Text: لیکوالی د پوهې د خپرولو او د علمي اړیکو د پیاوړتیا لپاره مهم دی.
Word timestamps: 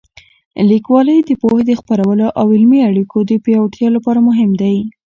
لیکوالی 0.69 1.17
د 1.23 1.29
پوهې 1.41 1.63
د 1.67 1.71
خپرولو 1.79 2.27
او 2.39 2.45
د 2.49 2.51
علمي 2.55 2.79
اړیکو 2.89 3.17
د 3.29 3.31
پیاوړتیا 3.43 3.87
لپاره 3.95 4.19
مهم 4.27 4.51
دی. 4.61 4.77